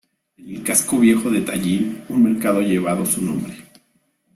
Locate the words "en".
0.37-0.55